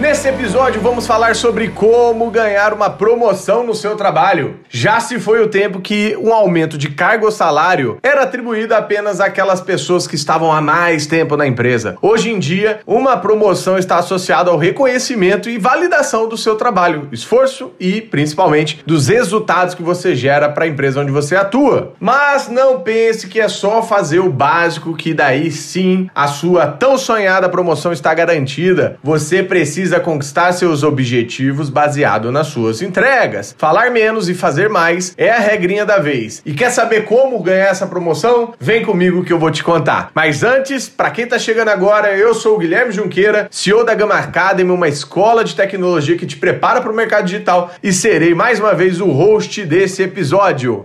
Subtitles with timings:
[0.00, 4.58] Nesse episódio vamos falar sobre como ganhar uma promoção no seu trabalho.
[4.70, 9.20] Já se foi o tempo que um aumento de cargo ou salário era atribuído apenas
[9.20, 11.98] àquelas pessoas que estavam há mais tempo na empresa.
[12.00, 17.72] Hoje em dia, uma promoção está associada ao reconhecimento e validação do seu trabalho, esforço
[17.78, 21.92] e, principalmente, dos resultados que você gera para a empresa onde você atua.
[22.00, 26.96] Mas não pense que é só fazer o básico que daí sim a sua tão
[26.96, 28.96] sonhada promoção está garantida.
[29.04, 33.56] Você precisa precisa conquistar seus objetivos baseado nas suas entregas.
[33.58, 36.40] Falar menos e fazer mais é a regrinha da vez.
[36.46, 38.54] E quer saber como ganhar essa promoção?
[38.60, 40.12] Vem comigo que eu vou te contar.
[40.14, 44.14] Mas antes, para quem tá chegando agora, eu sou o Guilherme Junqueira, CEO da Gama
[44.14, 48.60] Academy, uma escola de tecnologia que te prepara para o mercado digital e serei mais
[48.60, 50.84] uma vez o host desse episódio.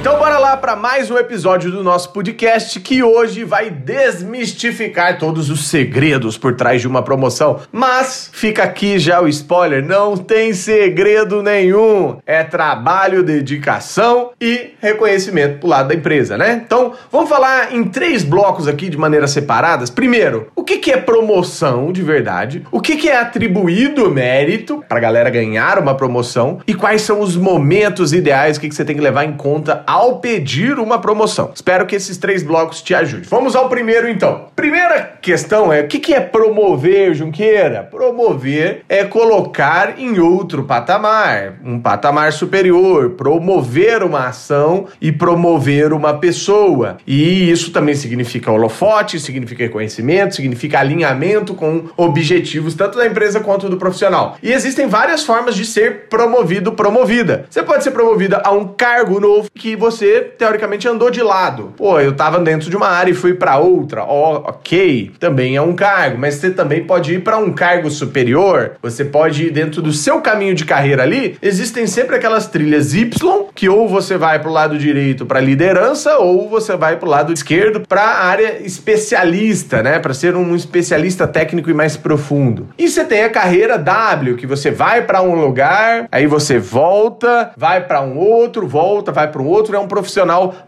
[0.00, 5.50] Então bora lá para mais um episódio do nosso podcast que hoje vai desmistificar todos
[5.50, 7.58] os segredos por trás de uma promoção.
[7.72, 12.18] Mas fica aqui já o spoiler, não tem segredo nenhum.
[12.24, 16.62] É trabalho, dedicação e reconhecimento pro lado da empresa, né?
[16.64, 19.90] Então, vamos falar em três blocos aqui de maneiras separadas.
[19.90, 22.64] Primeiro, o que, que é promoção de verdade?
[22.70, 26.60] O que, que é atribuído mérito para a galera ganhar uma promoção?
[26.68, 30.20] E quais são os momentos ideais que, que você tem que levar em conta ao
[30.36, 31.50] pedir uma promoção.
[31.54, 33.26] Espero que esses três blocos te ajudem.
[33.28, 34.48] Vamos ao primeiro então.
[34.54, 37.82] Primeira questão é: o que é promover, Junqueira?
[37.82, 46.18] Promover é colocar em outro patamar, um patamar superior, promover uma ação e promover uma
[46.18, 46.98] pessoa.
[47.06, 53.70] E isso também significa holofote, significa reconhecimento, significa alinhamento com objetivos tanto da empresa quanto
[53.70, 54.36] do profissional.
[54.42, 57.46] E existem várias formas de ser promovido, promovida.
[57.48, 61.72] Você pode ser promovida a um cargo novo que você você, teoricamente, andou de lado.
[61.76, 64.04] Pô, eu tava dentro de uma área e fui para outra.
[64.04, 68.72] Oh, ok, também é um cargo, mas você também pode ir para um cargo superior.
[68.82, 71.36] Você pode ir dentro do seu caminho de carreira ali.
[71.40, 73.10] Existem sempre aquelas trilhas Y
[73.54, 77.80] que ou você vai pro lado direito para liderança ou você vai pro lado esquerdo
[77.88, 82.68] para área especialista, né, para ser um especialista técnico e mais profundo.
[82.78, 87.52] E você tem a carreira W, que você vai para um lugar, aí você volta,
[87.56, 90.15] vai para um outro, volta, vai para um outro, é um profissional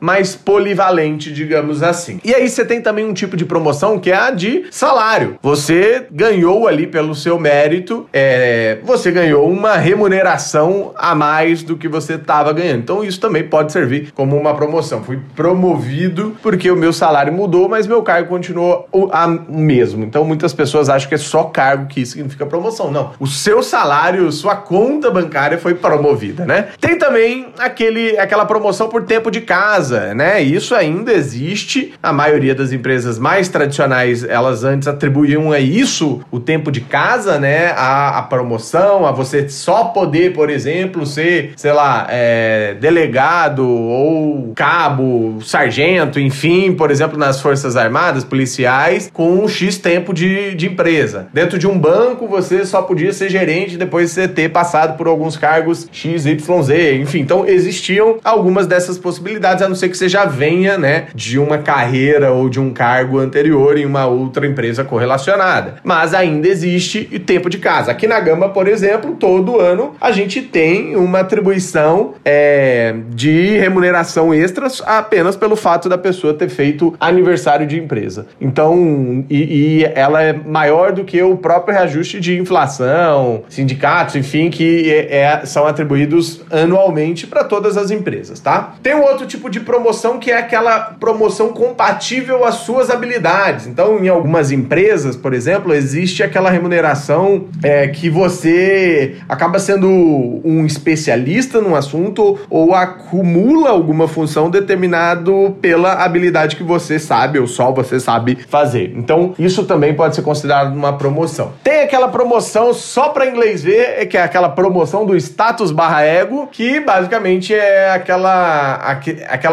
[0.00, 2.20] mais polivalente, digamos assim.
[2.25, 5.38] E aí você tem também um tipo de promoção que é a de salário.
[5.42, 11.88] Você ganhou ali pelo seu mérito, é, você ganhou uma remuneração a mais do que
[11.88, 12.81] você estava ganhando.
[12.81, 15.03] Então isso também pode servir como uma promoção.
[15.03, 20.04] Fui promovido porque o meu salário mudou, mas meu cargo continuou o, a, mesmo.
[20.04, 22.91] Então muitas pessoas acham que é só cargo que significa promoção.
[22.91, 23.12] Não.
[23.19, 26.69] O seu salário, sua conta bancária foi promovida, né?
[26.81, 30.41] Tem também aquele, aquela promoção por tempo de casa, né?
[30.43, 31.93] Isso ainda existe.
[32.03, 37.38] A maioria das empresas mais tradicionais, elas antes atribuíam a isso o tempo de casa,
[37.38, 37.72] né?
[37.76, 44.53] A, a promoção, a você só poder, por exemplo, ser, sei lá, é, delegado ou
[44.54, 50.66] cabo, sargento, enfim, por exemplo, nas Forças Armadas, policiais, com um X tempo de, de
[50.66, 51.28] empresa.
[51.32, 55.06] Dentro de um banco, você só podia ser gerente depois de você ter passado por
[55.06, 57.20] alguns cargos X, Y, Z, enfim.
[57.20, 61.39] Então, existiam algumas dessas essas possibilidades, a não ser que você já venha, né, de
[61.39, 65.77] uma carreira ou de um cargo anterior em uma outra empresa correlacionada.
[65.84, 67.91] Mas ainda existe o tempo de casa.
[67.91, 74.33] Aqui na Gama, por exemplo, todo ano a gente tem uma atribuição é, de remuneração
[74.33, 78.27] extras apenas pelo fato da pessoa ter feito aniversário de empresa.
[78.41, 84.50] Então, e, e ela é maior do que o próprio reajuste de inflação, sindicatos, enfim,
[84.50, 88.75] que é, é, são atribuídos anualmente para todas as empresas, tá?
[88.82, 93.67] Tem um outro tipo de promoção que é aquela promoção compatível às suas habilidades.
[93.67, 100.65] Então, em algumas empresas, por exemplo, existe aquela remuneração é, que você acaba sendo um
[100.67, 107.73] especialista num assunto ou acumula alguma função determinado pela habilidade que você sabe ou só
[107.73, 108.93] você sabe fazer.
[108.97, 111.53] Então, isso também pode ser considerado uma promoção.
[111.62, 116.49] Tem aquela promoção só para inglês ver, que é aquela promoção do status barra ego,
[116.50, 118.91] que basicamente é aquela aquela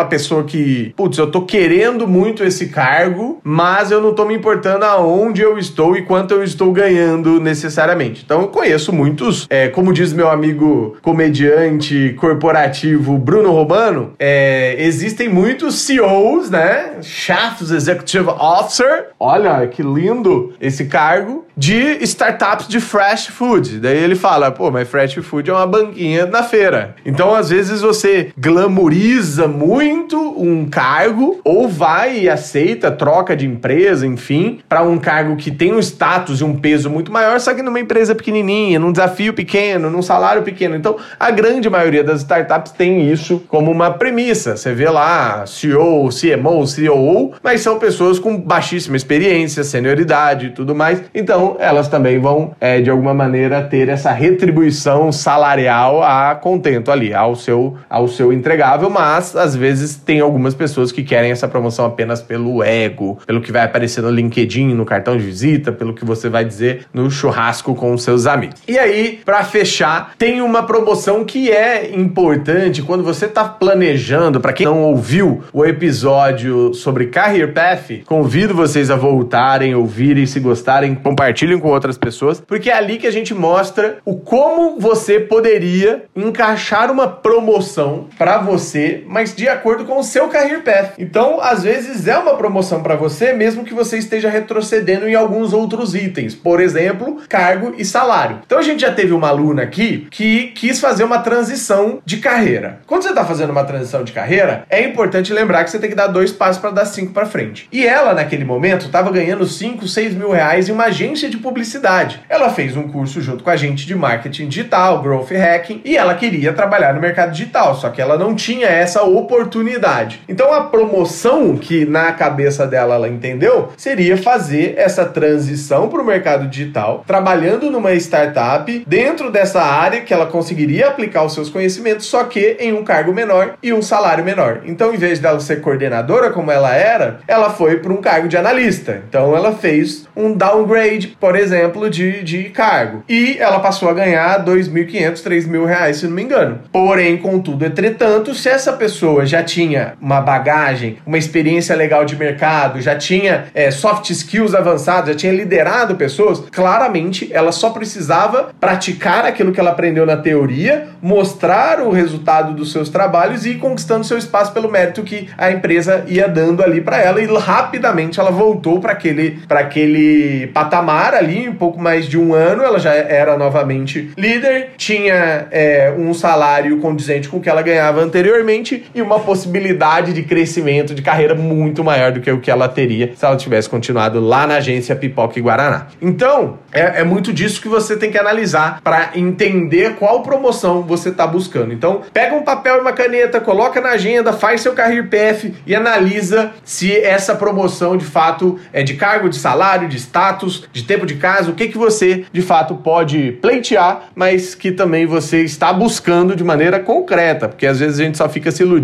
[0.09, 4.85] pessoa que, putz, eu tô querendo muito esse cargo, mas eu não tô me importando
[4.85, 8.23] aonde eu estou e quanto eu estou ganhando necessariamente.
[8.25, 15.27] Então eu conheço muitos, é, como diz meu amigo comediante corporativo Bruno Romano, é, existem
[15.29, 16.97] muitos CEOs, né?
[17.01, 19.09] Chefs Executive Officer.
[19.19, 23.79] Olha que lindo esse cargo de startups de fresh food.
[23.79, 26.95] Daí ele fala, pô, mas fresh food é uma banquinha na feira.
[27.05, 34.05] Então, às vezes, você glamoriza muito um cargo ou vai e aceita troca de empresa,
[34.05, 37.61] enfim, para um cargo que tem um status e um peso muito maior, só que
[37.61, 40.75] numa empresa pequenininha, num desafio pequeno, num salário pequeno.
[40.75, 44.55] Então, a grande maioria das startups tem isso como uma premissa.
[44.55, 50.73] Você vê lá CEO, CMO, COO, mas são pessoas com baixíssima experiência, senioridade e tudo
[50.73, 51.01] mais.
[51.13, 56.91] Então, então elas também vão, é, de alguma maneira, ter essa retribuição salarial a contento
[56.91, 61.47] ali, ao seu, ao seu entregável, mas às vezes tem algumas pessoas que querem essa
[61.47, 65.93] promoção apenas pelo ego, pelo que vai aparecer no LinkedIn, no cartão de visita, pelo
[65.93, 68.61] que você vai dizer no churrasco com os seus amigos.
[68.67, 74.53] E aí, para fechar, tem uma promoção que é importante quando você está planejando, para
[74.53, 80.95] quem não ouviu o episódio sobre Career Path, convido vocês a voltarem, ouvirem, se gostarem,
[80.95, 86.03] compartilhem com outras pessoas, porque é ali que a gente mostra o como você poderia
[86.15, 90.95] encaixar uma promoção para você, mas de acordo com o seu career path.
[90.99, 95.53] Então, às vezes é uma promoção para você, mesmo que você esteja retrocedendo em alguns
[95.53, 98.41] outros itens, por exemplo, cargo e salário.
[98.45, 102.81] Então, a gente já teve uma aluna aqui que quis fazer uma transição de carreira.
[102.85, 105.95] Quando você está fazendo uma transição de carreira, é importante lembrar que você tem que
[105.95, 107.69] dar dois passos para dar cinco para frente.
[107.71, 112.21] E ela, naquele momento, estava ganhando 5, 6 mil reais em uma agência de publicidade.
[112.27, 116.15] Ela fez um curso junto com a gente de marketing digital, growth hacking, e ela
[116.15, 120.21] queria trabalhar no mercado digital, só que ela não tinha essa oportunidade.
[120.27, 126.05] Então a promoção que na cabeça dela ela entendeu seria fazer essa transição para o
[126.05, 132.05] mercado digital, trabalhando numa startup dentro dessa área que ela conseguiria aplicar os seus conhecimentos,
[132.05, 134.61] só que em um cargo menor e um salário menor.
[134.65, 138.37] Então, em vez dela ser coordenadora como ela era, ela foi para um cargo de
[138.37, 139.01] analista.
[139.07, 143.03] Então, ela fez um downgrade por exemplo, de, de cargo.
[143.07, 146.59] E ela passou a ganhar 2.500, 3.000 reais, se não me engano.
[146.71, 152.81] Porém, contudo, entretanto, se essa pessoa já tinha uma bagagem, uma experiência legal de mercado,
[152.81, 159.25] já tinha é, soft skills avançados, já tinha liderado pessoas, claramente ela só precisava praticar
[159.25, 164.03] aquilo que ela aprendeu na teoria, mostrar o resultado dos seus trabalhos e ir conquistando
[164.03, 168.31] seu espaço pelo mérito que a empresa ia dando ali para ela e rapidamente ela
[168.31, 173.37] voltou para aquele, aquele patamar ali, um pouco mais de um ano, ela já era
[173.37, 179.19] novamente líder, tinha é, um salário condizente com o que ela ganhava anteriormente e uma
[179.19, 183.35] possibilidade de crescimento de carreira muito maior do que o que ela teria se ela
[183.35, 185.87] tivesse continuado lá na agência Pipoca e Guaraná.
[186.01, 191.09] Então, é, é muito disso que você tem que analisar para entender qual promoção você
[191.09, 191.73] está buscando.
[191.73, 195.75] Então, pega um papel e uma caneta, coloca na agenda, faz seu career path e
[195.75, 201.05] analisa se essa promoção de fato é de cargo, de salário, de status, de tempo
[201.05, 205.71] de casa, o que, que você de fato pode pleitear, mas que também você está
[205.73, 208.74] buscando de maneira concreta, porque às vezes a gente só fica se iludindo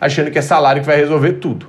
[0.00, 1.68] achando que é salário que vai resolver tudo.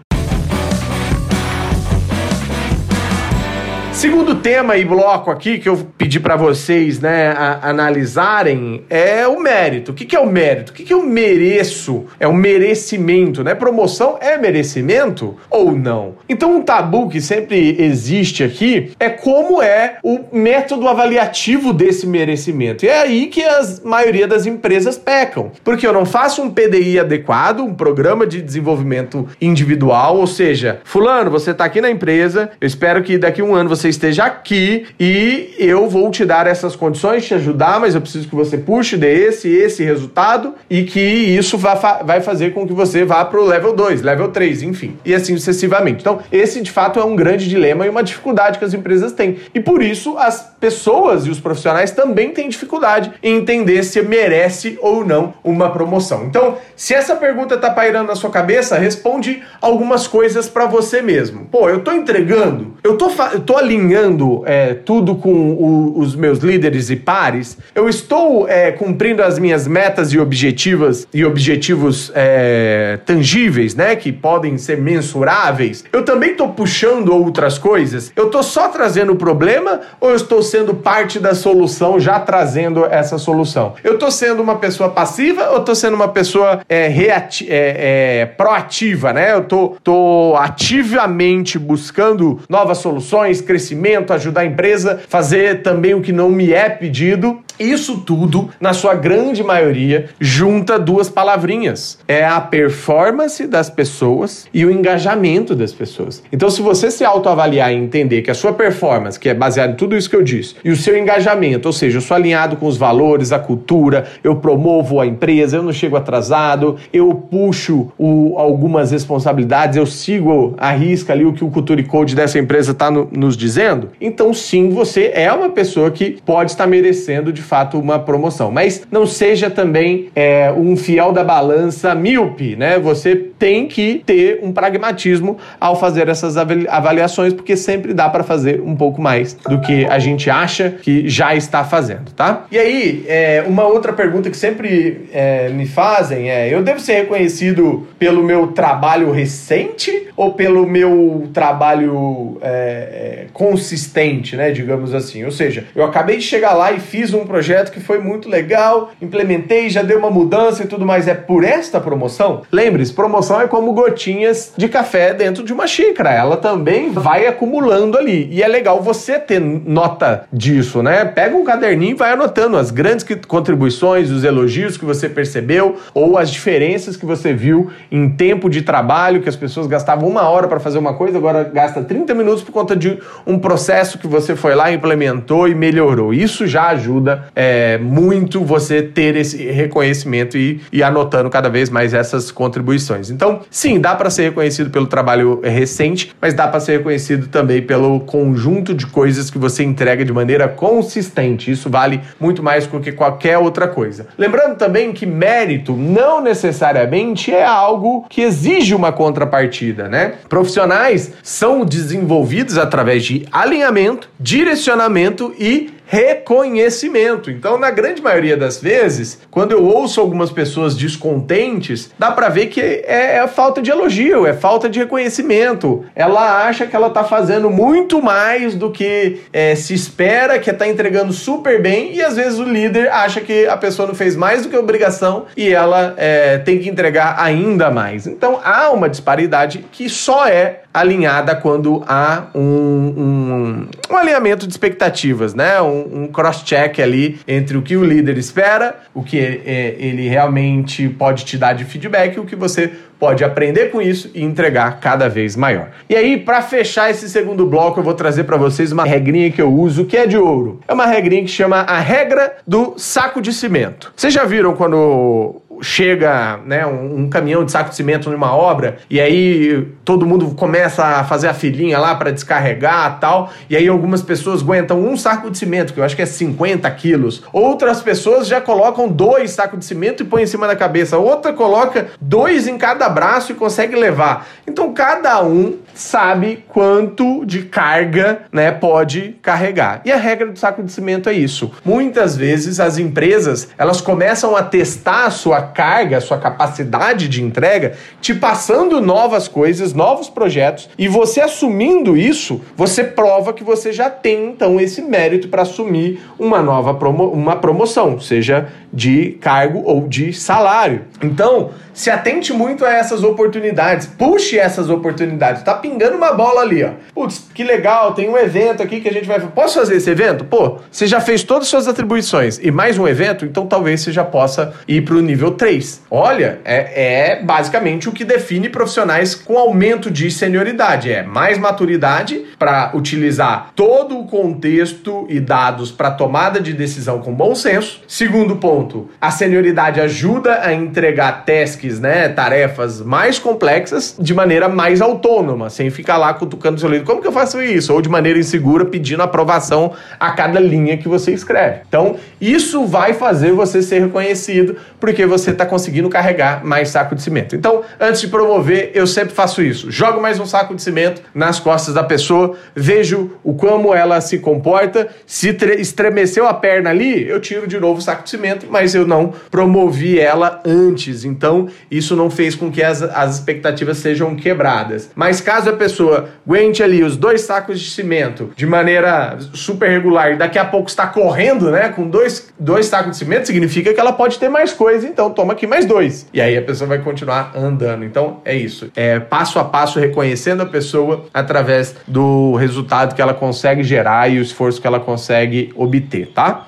[3.99, 9.91] Segundo tema e bloco aqui que eu pedi para vocês, né, analisarem é o mérito.
[9.91, 10.71] O que, que é o mérito?
[10.71, 12.05] O que, que eu mereço?
[12.17, 13.53] É o merecimento, né?
[13.53, 16.15] Promoção é merecimento ou não?
[16.29, 22.85] Então, um tabu que sempre existe aqui é como é o método avaliativo desse merecimento.
[22.85, 26.99] E é aí que a maioria das empresas pecam, porque eu não faço um PDI
[26.99, 32.65] adequado, um programa de desenvolvimento individual, ou seja, fulano, você está aqui na empresa, eu
[32.65, 36.75] espero que daqui a um ano você esteja aqui e eu vou te dar essas
[36.75, 40.99] condições, te ajudar, mas eu preciso que você puxe de esse esse resultado e que
[40.99, 44.97] isso vai, vai fazer com que você vá para o level 2, level 3, enfim,
[45.03, 46.01] e assim sucessivamente.
[46.01, 49.37] Então, esse de fato é um grande dilema e uma dificuldade que as empresas têm.
[49.53, 54.77] E por isso as pessoas e os profissionais também têm dificuldade em entender se merece
[54.81, 56.25] ou não uma promoção.
[56.25, 61.45] Então, se essa pergunta está pairando na sua cabeça, responde algumas coisas para você mesmo.
[61.45, 66.15] Pô, eu estou entregando, eu tô, eu tô alinhando alinhando é, tudo com o, os
[66.15, 67.57] meus líderes e pares?
[67.73, 73.95] Eu estou é, cumprindo as minhas metas e objetivos e objetivos é, tangíveis, né?
[73.95, 75.83] Que podem ser mensuráveis.
[75.91, 78.11] Eu também estou puxando outras coisas.
[78.15, 82.85] Eu estou só trazendo o problema ou eu estou sendo parte da solução, já trazendo
[82.85, 83.73] essa solução?
[83.83, 89.13] Eu estou sendo uma pessoa passiva ou estou sendo uma pessoa é, é, é, proativa,
[89.13, 89.33] né?
[89.33, 93.68] Eu tô, tô ativamente buscando novas soluções, crescimento,
[94.15, 97.41] ajudar a empresa, fazer também o que não me é pedido.
[97.59, 104.65] Isso tudo, na sua grande maioria, junta duas palavrinhas: é a performance das pessoas e
[104.65, 106.23] o engajamento das pessoas.
[106.31, 109.75] Então, se você se autoavaliar e entender que a sua performance, que é baseada em
[109.75, 112.65] tudo isso que eu disse, e o seu engajamento, ou seja, eu sou alinhado com
[112.65, 118.35] os valores, a cultura, eu promovo a empresa, eu não chego atrasado, eu puxo o,
[118.37, 122.89] algumas responsabilidades, eu sigo a risca ali o que o Culture Code dessa empresa está
[122.89, 127.79] no, nos dizendo, então sim, você é uma pessoa que pode estar merecendo de fato
[127.79, 128.51] uma promoção.
[128.51, 132.77] Mas não seja também é, um fiel da balança míope, né?
[132.77, 138.61] Você tem que ter um pragmatismo ao fazer essas avaliações, porque sempre dá para fazer
[138.61, 142.45] um pouco mais do que a gente acha que já está fazendo, tá?
[142.51, 146.93] E aí, é, uma outra pergunta que sempre é, me fazem é: eu devo ser
[146.93, 154.51] reconhecido pelo meu trabalho recente ou pelo meu trabalho é, é consistente, né?
[154.51, 155.23] Digamos assim.
[155.25, 158.27] Ou seja, eu acabei de chegar lá e fiz um projeto projeto que foi muito
[158.27, 161.07] legal, implementei, já deu uma mudança e tudo mais.
[161.07, 162.41] É por esta promoção?
[162.51, 166.11] Lembre-se, promoção é como gotinhas de café dentro de uma xícara.
[166.11, 168.27] Ela também vai acumulando ali.
[168.29, 171.05] E é legal você ter nota disso, né?
[171.05, 176.17] Pega um caderninho e vai anotando as grandes contribuições, os elogios que você percebeu ou
[176.17, 180.49] as diferenças que você viu em tempo de trabalho, que as pessoas gastavam uma hora
[180.49, 184.35] para fazer uma coisa, agora gasta 30 minutos por conta de um processo que você
[184.35, 186.13] foi lá, implementou e melhorou.
[186.13, 191.93] Isso já ajuda é, muito você ter esse reconhecimento e, e anotando cada vez mais
[191.93, 193.09] essas contribuições.
[193.09, 197.61] Então, sim, dá para ser reconhecido pelo trabalho recente, mas dá para ser reconhecido também
[197.61, 201.51] pelo conjunto de coisas que você entrega de maneira consistente.
[201.51, 204.07] Isso vale muito mais do que qualquer outra coisa.
[204.17, 210.13] Lembrando também que mérito não necessariamente é algo que exige uma contrapartida, né?
[210.27, 217.31] Profissionais são desenvolvidos através de alinhamento, direcionamento e reconhecimento.
[217.31, 222.45] Então, na grande maioria das vezes, quando eu ouço algumas pessoas descontentes, dá para ver
[222.45, 225.83] que é, é, falta de elogio, é falta de reconhecimento.
[225.95, 230.67] Ela acha que ela tá fazendo muito mais do que é, se espera, que tá
[230.67, 234.43] entregando super bem, e às vezes o líder acha que a pessoa não fez mais
[234.43, 238.05] do que obrigação e ela é, tem que entregar ainda mais.
[238.05, 244.53] Então, há uma disparidade que só é alinhada quando há um, um, um alinhamento de
[244.53, 245.61] expectativas, né?
[245.61, 250.87] Um, um cross-check ali entre o que o líder espera, o que é, ele realmente
[250.89, 254.79] pode te dar de feedback e o que você pode aprender com isso e entregar
[254.79, 255.69] cada vez maior.
[255.89, 259.41] E aí, para fechar esse segundo bloco, eu vou trazer para vocês uma regrinha que
[259.41, 260.59] eu uso que é de ouro.
[260.67, 263.93] É uma regrinha que chama a regra do saco de cimento.
[263.95, 268.77] Vocês já viram quando chega né, um, um, caminhão de saco de cimento numa obra
[268.89, 273.67] e aí todo mundo começa a fazer a filinha lá para descarregar tal, e aí
[273.67, 277.23] algumas pessoas aguentam um saco de cimento, que eu acho que é 50 quilos.
[277.33, 280.97] Outras pessoas já colocam dois sacos de cimento e põem em cima da cabeça.
[280.97, 284.27] Outra coloca dois em cada braço e consegue levar.
[284.47, 289.81] Então cada um sabe quanto de carga né, pode carregar.
[289.85, 291.51] E a regra do saco de cimento é isso.
[291.63, 297.23] Muitas vezes as empresas elas começam a testar a sua carga, a sua capacidade de
[297.23, 303.71] entrega, te passando novas coisas, novos projetos, e você assumindo isso, você prova que você
[303.71, 309.63] já tem então esse mérito para assumir uma nova promo uma promoção, seja de cargo
[309.65, 310.85] ou de salário.
[311.01, 315.43] Então, se atente muito a essas oportunidades, puxe essas oportunidades.
[315.43, 316.71] Tá pingando uma bola ali, ó.
[316.93, 319.17] Putz, que legal, tem um evento aqui que a gente vai.
[319.21, 320.25] Posso fazer esse evento?
[320.25, 323.93] Pô, você já fez todas as suas atribuições e mais um evento, então talvez você
[323.93, 325.83] já possa ir para o nível 3.
[325.89, 330.91] Olha, é, é basicamente o que define profissionais com aumento de senioridade.
[330.91, 337.13] É mais maturidade para utilizar todo o contexto e dados para tomada de decisão com
[337.13, 337.81] bom senso.
[337.87, 344.79] Segundo ponto, a senioridade ajuda a entregar tasks né, tarefas mais complexas de maneira mais
[344.79, 346.85] autônoma, sem ficar lá cutucando seu livro.
[346.85, 347.73] Como que eu faço isso?
[347.73, 351.59] Ou de maneira insegura, pedindo aprovação a cada linha que você escreve.
[351.67, 357.01] Então, isso vai fazer você ser reconhecido, porque você está conseguindo carregar mais saco de
[357.01, 357.35] cimento.
[357.35, 359.69] Então, antes de promover, eu sempre faço isso.
[359.69, 364.19] Jogo mais um saco de cimento nas costas da pessoa, vejo o como ela se
[364.19, 364.87] comporta.
[365.05, 368.87] Se estremeceu a perna ali, eu tiro de novo o saco de cimento, mas eu
[368.87, 371.03] não promovi ela antes.
[371.03, 374.89] Então, isso não fez com que as, as expectativas sejam quebradas.
[374.95, 380.13] Mas caso a pessoa aguente ali os dois sacos de cimento de maneira super regular
[380.13, 383.79] e daqui a pouco está correndo, né, com dois, dois sacos de cimento, significa que
[383.79, 386.07] ela pode ter mais coisa, então toma aqui mais dois.
[386.13, 387.83] E aí a pessoa vai continuar andando.
[387.83, 388.71] Então é isso.
[388.75, 394.19] É passo a passo reconhecendo a pessoa através do resultado que ela consegue gerar e
[394.19, 396.47] o esforço que ela consegue obter, tá?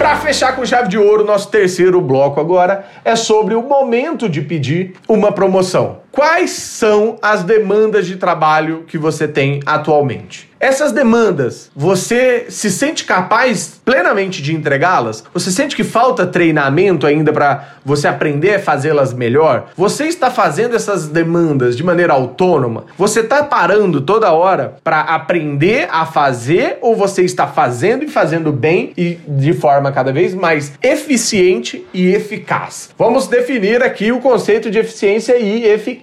[0.00, 4.40] Para fechar com chave de ouro, nosso terceiro bloco agora é sobre o momento de
[4.40, 5.99] pedir uma promoção.
[6.12, 10.50] Quais são as demandas de trabalho que você tem atualmente?
[10.60, 15.24] Essas demandas, você se sente capaz plenamente de entregá-las?
[15.32, 19.70] Você sente que falta treinamento ainda para você aprender a fazê-las melhor?
[19.74, 22.84] Você está fazendo essas demandas de maneira autônoma?
[22.98, 28.52] Você está parando toda hora para aprender a fazer ou você está fazendo e fazendo
[28.52, 32.90] bem e de forma cada vez mais eficiente e eficaz?
[32.98, 35.99] Vamos definir aqui o conceito de eficiência e eficácia.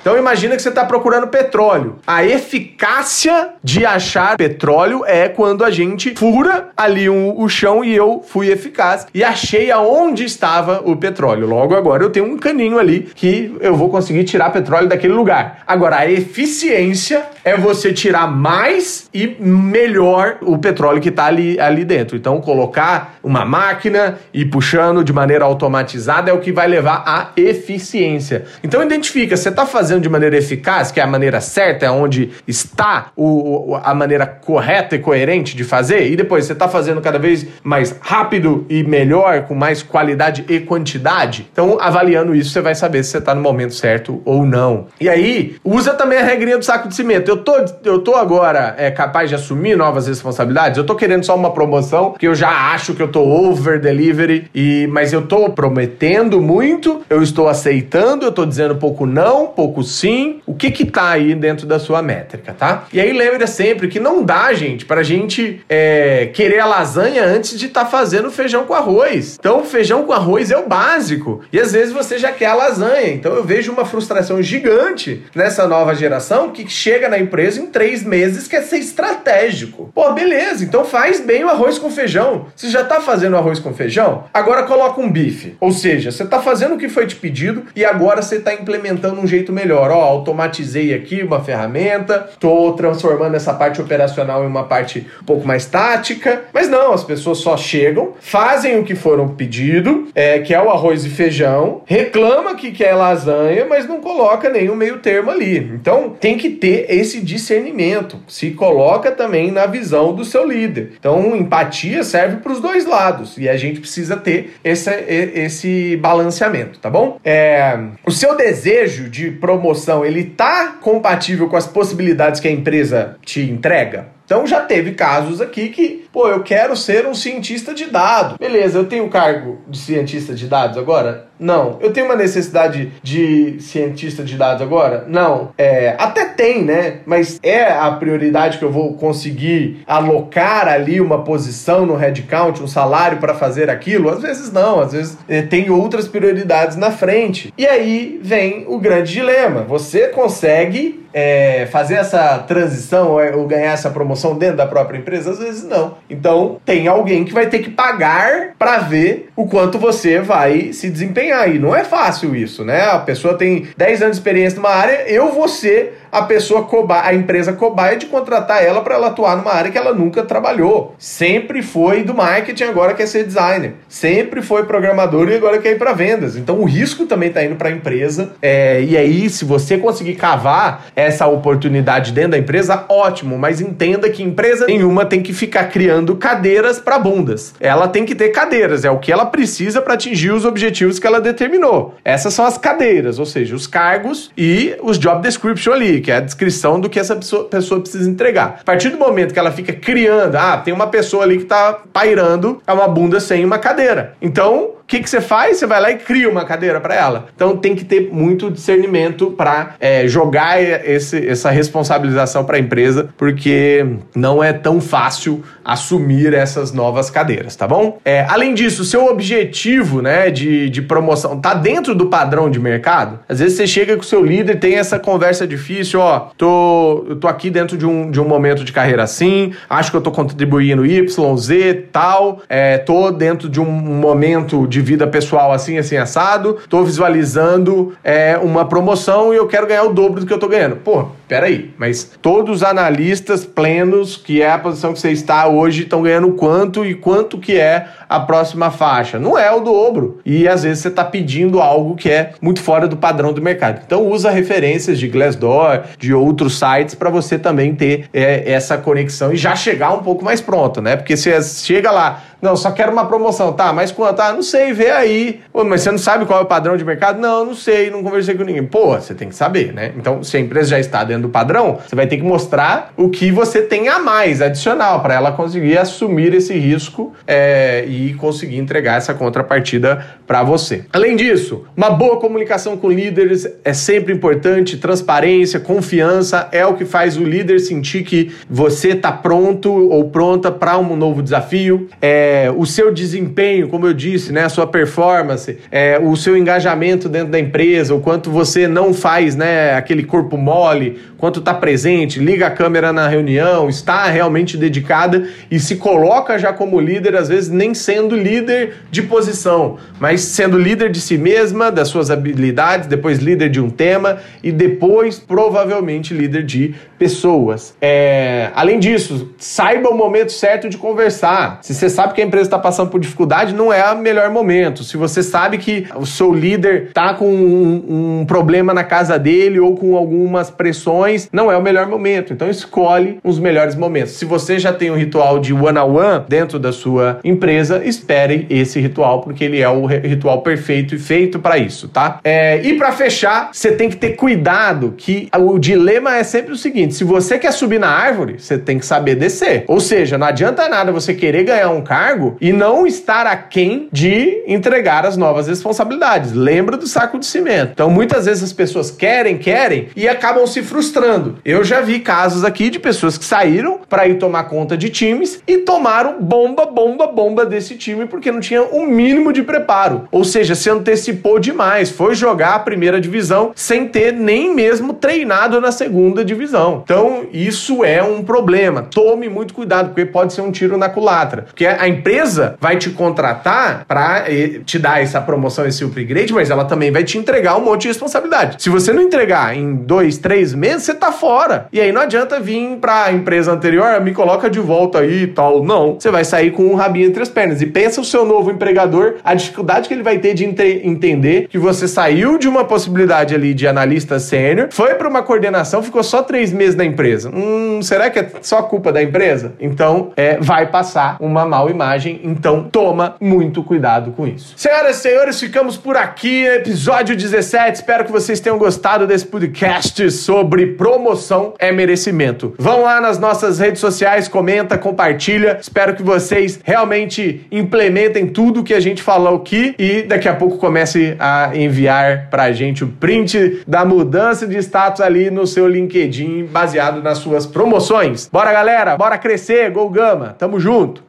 [0.00, 1.98] Então imagina que você está procurando petróleo.
[2.06, 7.84] A eficácia de de achar petróleo é quando a gente fura ali um, o chão
[7.84, 11.46] e eu fui eficaz e achei aonde estava o petróleo.
[11.46, 15.62] Logo agora eu tenho um caninho ali que eu vou conseguir tirar petróleo daquele lugar.
[15.64, 21.84] Agora a eficiência é você tirar mais e melhor o petróleo que está ali, ali
[21.84, 22.16] dentro.
[22.16, 27.30] Então colocar uma máquina e puxando de maneira automatizada é o que vai levar à
[27.36, 28.44] eficiência.
[28.62, 32.30] Então identifica, você está fazendo de maneira eficaz, que é a maneira certa, é onde
[32.46, 37.18] está o, a maneira correta e coerente de fazer, e depois você está fazendo cada
[37.18, 41.48] vez mais rápido e melhor, com mais qualidade e quantidade.
[41.52, 44.86] Então, avaliando isso, você vai saber se você está no momento certo ou não.
[45.00, 47.27] E aí, usa também a regrinha do saco de cimento.
[47.28, 47.54] Eu tô,
[47.84, 52.12] eu tô agora é, capaz de assumir novas responsabilidades, eu tô querendo só uma promoção,
[52.12, 57.02] que eu já acho que eu tô over delivery, e, mas eu tô prometendo muito,
[57.10, 60.40] eu estou aceitando, eu tô dizendo pouco não, pouco sim.
[60.46, 62.84] O que que tá aí dentro da sua métrica, tá?
[62.92, 67.58] E aí lembre sempre que não dá, gente, pra gente é, querer a lasanha antes
[67.58, 69.36] de estar tá fazendo feijão com arroz.
[69.38, 71.42] Então, feijão com arroz é o básico.
[71.52, 73.10] E às vezes você já quer a lasanha.
[73.10, 78.04] Então, eu vejo uma frustração gigante nessa nova geração que chega na empresa em três
[78.04, 79.90] meses quer ser estratégico.
[79.92, 82.46] Pô, beleza, então faz bem o arroz com feijão.
[82.54, 84.24] Você já tá fazendo arroz com feijão?
[84.32, 85.56] Agora coloca um bife.
[85.60, 89.20] Ou seja, você tá fazendo o que foi te pedido e agora você tá implementando
[89.20, 89.90] um jeito melhor.
[89.90, 95.24] Ó, automatizei aqui uma ferramenta, tô transformando essa essa parte operacional em uma parte um
[95.24, 96.42] pouco mais tática.
[96.52, 100.70] Mas não, as pessoas só chegam, fazem o que foram pedido, é, que é o
[100.70, 105.56] arroz e feijão, reclama que quer lasanha, mas não coloca nenhum meio termo ali.
[105.56, 108.20] Então tem que ter esse discernimento.
[108.28, 110.92] Se coloca também na visão do seu líder.
[110.98, 116.78] Então empatia serve para os dois lados e a gente precisa ter esse, esse balanceamento,
[116.78, 117.18] tá bom?
[117.24, 123.16] É, o seu desejo de promoção ele tá compatível com as possibilidades que a empresa
[123.24, 124.17] te entrega.
[124.28, 128.36] Então já teve casos aqui que, pô, eu quero ser um cientista de dados.
[128.36, 131.28] Beleza, eu tenho o cargo de cientista de dados agora?
[131.40, 131.78] Não.
[131.80, 135.06] Eu tenho uma necessidade de cientista de dados agora?
[135.08, 135.52] Não.
[135.56, 136.98] É, até tem, né?
[137.06, 142.68] Mas é a prioridade que eu vou conseguir alocar ali uma posição no headcount, um
[142.68, 144.10] salário para fazer aquilo?
[144.10, 147.50] Às vezes não, às vezes é, tem outras prioridades na frente.
[147.56, 149.62] E aí vem o grande dilema.
[149.62, 155.30] Você consegue é, fazer essa transição ou ganhar essa promoção dentro da própria empresa?
[155.30, 155.96] Às vezes não.
[156.08, 160.90] Então tem alguém que vai ter que pagar para ver o quanto você vai se
[160.90, 161.48] desempenhar.
[161.48, 162.82] E não é fácil isso, né?
[162.82, 167.10] A pessoa tem 10 anos de experiência numa área, eu vou ser a pessoa cobaia,
[167.10, 170.94] a empresa cobaia de contratar ela para ela atuar numa área que ela nunca trabalhou.
[170.98, 173.74] Sempre foi do marketing, agora quer ser designer.
[173.88, 176.36] Sempre foi programador e agora quer ir para vendas.
[176.36, 178.32] Então o risco também está indo para a empresa.
[178.40, 183.38] É, e aí, se você conseguir cavar essa oportunidade dentro da empresa, ótimo.
[183.38, 187.54] Mas entenda que empresa nenhuma tem que ficar criando cadeiras para bundas.
[187.60, 191.06] Ela tem que ter cadeiras, é o que ela precisa para atingir os objetivos que
[191.06, 191.94] ela determinou.
[192.04, 196.16] Essas são as cadeiras, ou seja, os cargos e os job description ali que é
[196.16, 198.58] a descrição do que essa pessoa, precisa entregar.
[198.60, 201.80] A partir do momento que ela fica criando, ah, tem uma pessoa ali que está
[201.92, 204.14] pairando, é uma bunda sem uma cadeira.
[204.20, 205.58] Então, que, que você faz?
[205.58, 207.26] Você vai lá e cria uma cadeira para ela.
[207.36, 213.10] Então tem que ter muito discernimento para é, jogar esse, essa responsabilização para a empresa,
[213.16, 217.98] porque não é tão fácil assumir essas novas cadeiras, tá bom?
[218.02, 223.20] É, além disso, seu objetivo né, de, de promoção tá dentro do padrão de mercado?
[223.28, 227.28] Às vezes você chega com o seu líder, tem essa conversa difícil, ó, tô, tô
[227.28, 230.86] aqui dentro de um, de um momento de carreira assim, acho que eu tô contribuindo
[230.86, 236.58] Y, Z, tal, é, tô dentro de um momento de vida pessoal assim, assim, assado,
[236.68, 240.48] tô visualizando é, uma promoção e eu quero ganhar o dobro do que eu tô
[240.48, 240.76] ganhando.
[240.76, 245.82] Pô, peraí, mas todos os analistas plenos, que é a posição que você está hoje,
[245.82, 249.18] estão ganhando quanto e quanto que é a próxima faixa?
[249.18, 250.20] Não é o dobro.
[250.24, 253.82] E às vezes você está pedindo algo que é muito fora do padrão do mercado.
[253.84, 259.32] Então usa referências de Glassdoor, de outros sites para você também ter é, essa conexão
[259.32, 260.96] e já chegar um pouco mais pronto, né?
[260.96, 263.52] Porque você chega lá, não, só quero uma promoção.
[263.52, 264.20] Tá, mas quanto?
[264.20, 265.40] Ah, não sei, vê aí.
[265.52, 267.20] Pô, mas você não sabe qual é o padrão de mercado?
[267.20, 268.64] Não, não sei, não conversei com ninguém.
[268.64, 269.92] Pô, você tem que saber, né?
[269.96, 273.08] Então, se a empresa já está dentro do padrão, você vai ter que mostrar o
[273.08, 278.58] que você tem a mais, adicional, para ela conseguir assumir esse risco é, e conseguir
[278.58, 280.84] entregar essa contrapartida para você.
[280.92, 286.84] Além disso, uma boa comunicação com líderes é sempre importante, transparência, confiança é o que
[286.84, 291.88] faz o líder sentir que você está pronto ou pronta para um novo desafio.
[292.00, 297.28] É, o seu desempenho, como eu disse, né, sua performance, é, o seu engajamento dentro
[297.28, 302.48] da empresa, o quanto você não faz né, aquele corpo mole, quanto está presente, liga
[302.48, 307.50] a câmera na reunião, está realmente dedicada e se coloca já como líder, às vezes
[307.50, 313.18] nem sendo líder de posição, mas sendo líder de si mesma, das suas habilidades, depois
[313.18, 317.74] líder de um tema e depois provavelmente líder de pessoas.
[317.80, 321.60] É, além disso, saiba o momento certo de conversar.
[321.62, 324.47] Se você sabe que a empresa está passando por dificuldade, não é o melhor momento.
[324.84, 329.58] Se você sabe que o seu líder está com um, um, problema na casa dele
[329.58, 332.32] ou com algumas pressões, não é o melhor momento.
[332.32, 334.12] Então escolhe os melhores momentos.
[334.12, 338.46] Se você já tem um ritual de one-on-one -on -one dentro da sua empresa, espere
[338.50, 342.20] esse ritual, porque ele é o ritual perfeito e feito para isso, tá?
[342.24, 346.56] É, e para fechar, você tem que ter cuidado que o dilema é sempre o
[346.56, 349.64] seguinte: se você quer subir na árvore, você tem que saber descer.
[349.66, 354.37] Ou seja, não adianta nada você querer ganhar um cargo e não estar aquém de
[354.46, 356.32] entregar as novas responsabilidades.
[356.32, 357.72] Lembra do saco de cimento.
[357.72, 361.38] Então, muitas vezes as pessoas querem, querem e acabam se frustrando.
[361.44, 365.42] Eu já vi casos aqui de pessoas que saíram para ir tomar conta de times
[365.46, 370.08] e tomaram bomba, bomba, bomba desse time porque não tinha o um mínimo de preparo.
[370.10, 375.60] Ou seja, se antecipou demais, foi jogar a primeira divisão sem ter nem mesmo treinado
[375.60, 376.82] na segunda divisão.
[376.84, 378.82] Então, isso é um problema.
[378.82, 381.42] Tome muito cuidado, porque pode ser um tiro na culatra.
[381.42, 384.17] Porque a empresa vai te contratar para
[384.64, 387.88] te dar essa promoção, esse upgrade, mas ela também vai te entregar um monte de
[387.88, 388.62] responsabilidade.
[388.62, 391.66] Se você não entregar em dois, três meses, você tá fora.
[391.72, 395.26] E aí não adianta vir para a empresa anterior, me coloca de volta aí e
[395.26, 395.64] tal.
[395.64, 395.94] Não.
[395.94, 397.62] Você vai sair com um rabinho entre as pernas.
[397.62, 401.58] E pensa o seu novo empregador, a dificuldade que ele vai ter de entender que
[401.58, 406.22] você saiu de uma possibilidade ali de analista sênior, foi para uma coordenação, ficou só
[406.22, 407.30] três meses na empresa.
[407.34, 409.52] Hum, será que é só culpa da empresa?
[409.60, 413.62] Então, é, vai passar uma mal imagem então toma muito
[414.08, 414.54] cuidado com isso.
[414.56, 417.76] Senhoras e senhores, ficamos por aqui, episódio 17.
[417.76, 422.54] Espero que vocês tenham gostado desse podcast sobre promoção é merecimento.
[422.58, 425.58] Vão lá nas nossas redes sociais, comenta, compartilha.
[425.60, 430.58] Espero que vocês realmente implementem tudo que a gente falou aqui e daqui a pouco
[430.58, 436.46] comece a enviar pra gente o print da mudança de status ali no seu LinkedIn
[436.46, 438.28] baseado nas suas promoções.
[438.32, 440.34] Bora, galera, bora crescer, Gol Gama.
[440.38, 441.07] Tamo junto.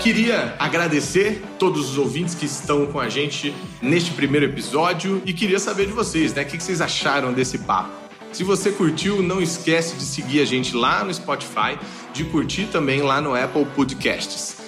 [0.00, 5.58] Queria agradecer todos os ouvintes que estão com a gente neste primeiro episódio e queria
[5.58, 6.42] saber de vocês, né?
[6.42, 7.90] O que vocês acharam desse papo?
[8.32, 11.76] Se você curtiu, não esquece de seguir a gente lá no Spotify,
[12.12, 14.67] de curtir também lá no Apple Podcasts.